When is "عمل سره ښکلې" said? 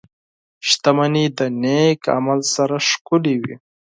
2.17-3.35